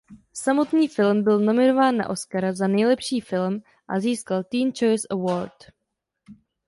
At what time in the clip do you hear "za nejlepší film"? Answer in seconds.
2.53-3.61